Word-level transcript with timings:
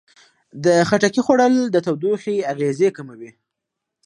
د 0.63 0.65
خټکي 0.89 1.21
خوړل 1.25 1.53
د 1.73 1.75
تودوخې 1.85 2.35
اغېزې 2.51 2.89
کموي. 2.97 3.31